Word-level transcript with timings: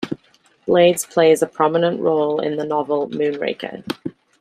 Blades 0.65 1.05
plays 1.05 1.43
a 1.43 1.45
prominent 1.47 1.99
role 2.01 2.39
in 2.41 2.57
the 2.57 2.65
novel 2.65 3.07
"Moonraker". 3.09 3.83